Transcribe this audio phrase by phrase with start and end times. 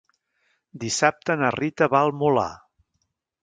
[0.83, 2.51] Dissabte na Rita va al Molar.